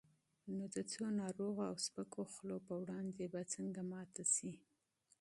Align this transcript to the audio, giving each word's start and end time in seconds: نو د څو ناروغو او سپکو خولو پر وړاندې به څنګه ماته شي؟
نو 0.55 0.63
د 0.75 0.77
څو 0.91 1.03
ناروغو 1.21 1.61
او 1.69 1.75
سپکو 1.85 2.21
خولو 2.31 2.57
پر 2.67 2.75
وړاندې 2.81 3.23
به 3.33 3.41
څنګه 3.53 3.81
ماته 3.91 4.23
شي؟ 4.35 4.51